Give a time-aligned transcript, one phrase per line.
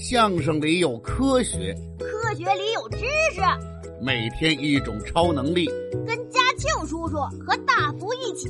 [0.00, 2.98] 相声里有科学，科学里有知
[3.34, 3.40] 识。
[4.00, 5.66] 每天一种超能力，
[6.06, 8.48] 跟嘉庆叔叔和大福一起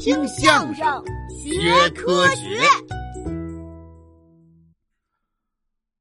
[0.00, 0.84] 听相声
[1.30, 2.60] 学科学。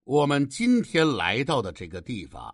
[0.06, 2.54] 我们今天来到的这个地方，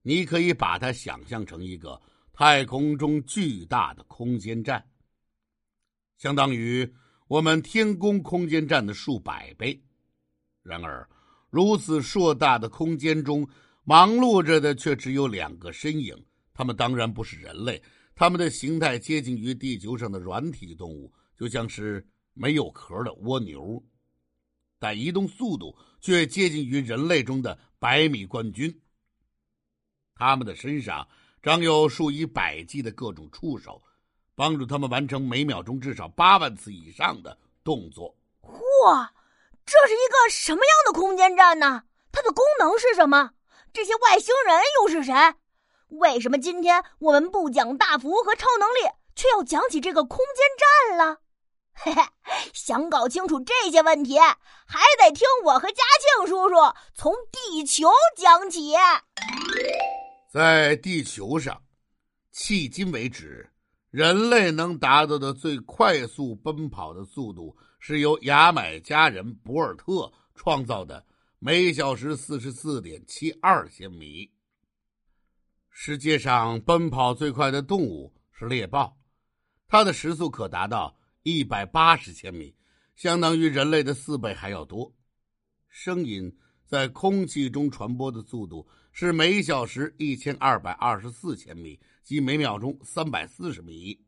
[0.00, 2.00] 你可以把它想象成一个
[2.32, 4.82] 太空中巨大的空间站，
[6.16, 6.90] 相当于
[7.28, 9.78] 我们天宫空间站的数百倍。
[10.62, 11.08] 然而，
[11.56, 13.48] 如此硕大的空间中，
[13.82, 16.14] 忙碌着的却只有两个身影。
[16.52, 17.82] 他们当然不是人类，
[18.14, 23.82] 他们的形态接近于地球上的软体动物，就像是没有壳的蜗牛，
[24.78, 28.78] 但移动速度却接近于人类中的百米冠军。
[30.14, 31.08] 他们的身上
[31.42, 33.82] 长有数以百计的各种触手，
[34.34, 38.14] 帮助他们完成每秒钟至少八万次以上的动作。
[38.42, 39.08] 嚯！
[39.66, 41.82] 这是一个什么样的空间站呢？
[42.12, 43.32] 它的功能是什么？
[43.72, 45.12] 这些外星人又是谁？
[45.88, 48.80] 为什么今天我们不讲大福和超能力，
[49.14, 51.18] 却要讲起这个空间站了？
[51.74, 52.02] 嘿嘿，
[52.54, 55.82] 想搞清楚这些问题，还得听我和嘉
[56.16, 56.54] 庆叔叔
[56.94, 58.72] 从地球讲起。
[60.32, 61.60] 在地球上，
[62.34, 63.50] 迄今为止，
[63.90, 67.56] 人类能达到的最快速奔跑的速度。
[67.78, 71.06] 是由牙买加人博尔特创造的，
[71.38, 74.28] 每小时四十四点七二千米。
[75.70, 78.98] 世界上奔跑最快的动物是猎豹，
[79.68, 82.56] 它的时速可达到一百八十千米，
[82.96, 84.92] 相当于人类的四倍还要多。
[85.68, 93.98] 声音在空气中传播的速度是每小时一千二百二十四千米，即每秒钟三百四十米。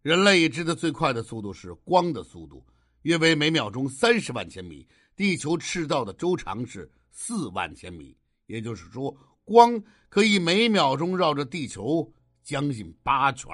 [0.00, 2.64] 人类已知的最快的速度是光的速度。
[3.02, 8.16] 约为每秒钟三十万千米，地球赤道的周长是四万千米，
[8.46, 13.48] 也就是说，光可以每秒钟绕着地球将近八圈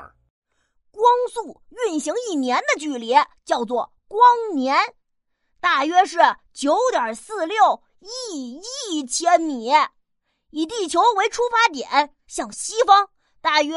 [0.91, 3.13] 光速运行一年的距离
[3.45, 4.23] 叫做光
[4.55, 4.77] 年，
[5.61, 6.19] 大约是
[6.53, 7.83] 九点四六
[8.31, 8.61] 亿
[8.91, 9.71] 亿千米。
[10.51, 13.09] 以地球为出发点，向西方
[13.41, 13.77] 大约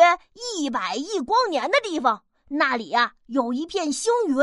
[0.57, 4.35] 一百亿光年的地方，那里呀有一片星云。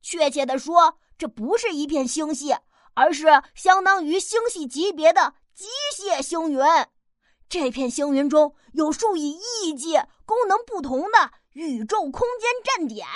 [0.00, 2.54] 确切的说，这不是一片星系，
[2.94, 5.66] 而是相当于星系级别的机
[5.96, 6.60] 械星云。
[7.48, 9.94] 这片星云中有数以亿计、
[10.24, 13.06] 功能不同的宇宙空间站点。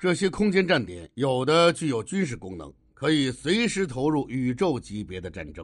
[0.00, 5.62] 这些空间站点有的具有军事功能，可以随时投入宇宙级别的战争；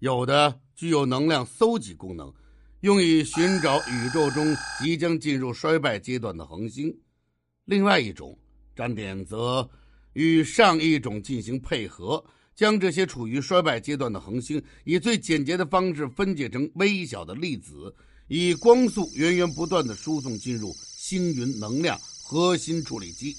[0.00, 2.30] 有的具有能量搜集功能，
[2.82, 6.94] 用以寻找宇宙中即将进入衰败阶段的恒星。
[7.64, 8.38] 另外一种。
[8.76, 9.66] 站点则
[10.12, 12.22] 与上一种进行配合，
[12.54, 17.94] 将这些处于衰败阶段的恒星以最简洁的方式分解成微小的粒子，
[18.28, 23.34] 以光速源源不断的输送进入星云能量核心处理机。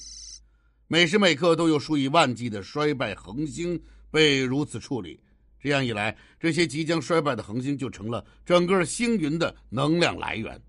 [0.89, 5.21] 每时每刻都有数以万计的衰败恒星被如此处理，
[5.59, 10.61] 这样一来，这些即将衰败的恒星就成了整个星云的能量来源。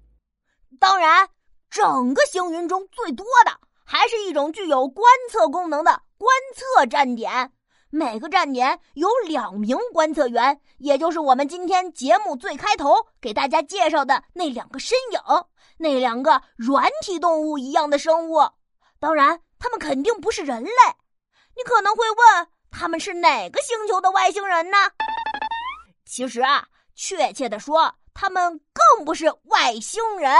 [0.81, 1.29] 当然，
[1.71, 3.69] 整个星云中最多的。
[3.91, 7.53] 还是一种具有观测功能的观测站点，
[7.89, 15.19] 每个站点有两名观测员，也就是我们今天节目最开头给大家介绍的那两个身影，
[15.79, 18.41] 那两个软体动物一样的生物。
[19.00, 20.71] 当然，他们肯定不是人类。
[21.57, 24.77] 你可能会问，他们是哪个星球的外星人呢？
[26.05, 30.33] 其实啊，确切的说，他们更不是外星人，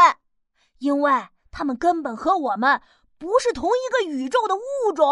[0.79, 1.13] 因为
[1.51, 2.81] 他们根本和我们。
[3.21, 5.05] 不是同一个宇宙的物种，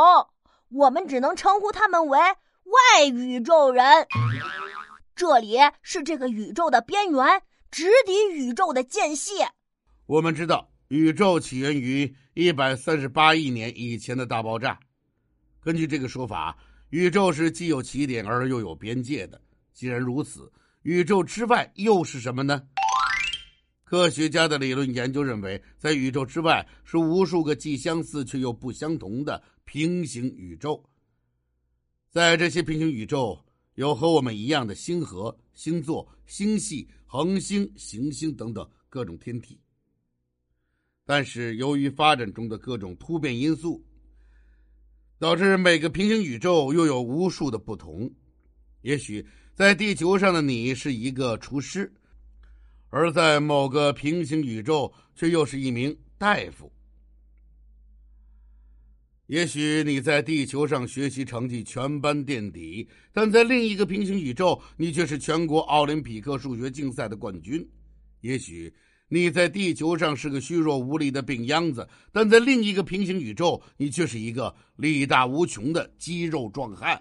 [0.71, 4.07] 我们只能称呼他们为外宇宙人。
[5.17, 9.45] 这里是这个宇宙的边缘，直抵宇宙的间隙。
[10.07, 14.79] 我们知道，宇宙起源于一百三十八亿年以前的大爆炸。
[15.61, 16.57] 根据这个说法，
[16.91, 19.41] 宇宙是既有起点而又有边界的。
[19.73, 20.51] 既然如此，
[20.83, 22.63] 宇宙之外又是什么呢？
[23.83, 30.83] 科学家的理论研究认为，在宇宙之外是无数个既相似却又不相同的平行宇宙。
[32.11, 33.39] 在这些平行宇宙，
[33.75, 39.61] 有和我们一样的星河、星座、星系、恒星、行星等等各种天体。
[41.07, 43.83] 但是，由于发展中的各种突变因素，
[45.19, 48.13] 导致每个平行宇宙又有无数的不同。
[48.83, 49.25] 也许，
[49.55, 51.91] 在地球上的你是一个厨师。
[52.89, 56.73] 而在某个平行宇宙，却又是一名大夫。
[59.27, 67.69] 也许你在地球上学习成绩全班垫底，但在另一个平行宇宙，你却是全国奥林匹克数学竞赛的冠军。
[68.21, 68.73] 也许
[69.09, 77.01] 你在地球上是个虚弱无力的病秧子，但在另一个平行宇宙，你却是一个力大无穷的肌肉壮汉。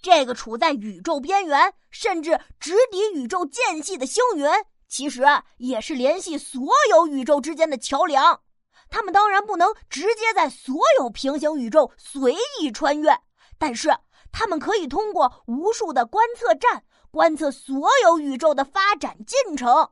[0.00, 4.46] 这个处在宇宙边缘，甚至直抵宇宙间隙的星云，
[4.86, 5.24] 其实
[5.56, 8.42] 也是联系所有宇宙之间的桥梁。
[8.88, 13.18] 他们当然不能直接在所有平行宇宙随意穿越，
[13.58, 13.90] 但是
[14.30, 19.90] 他们可以通过无数的观测站观测所有宇宙的发展进程。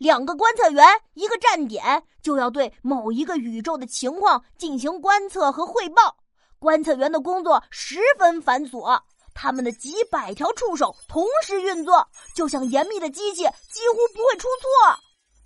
[0.00, 0.82] 两个观测员，
[1.12, 6.16] 一个站点，就要对某一个宇宙的情况进行观测和汇报。
[6.58, 8.98] 观测员的工作十分繁琐，
[9.34, 14.98] 他们的几百条触手同时运作，就像严密的机器，几乎不会出错。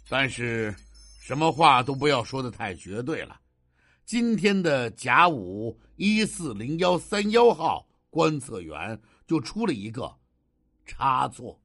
[0.08, 0.72] 但是。
[1.20, 3.40] 什么话都不要说的太绝对了。
[4.04, 10.14] 今天的甲午一四零幺三幺号观测员就出了一个
[10.84, 11.58] 差错。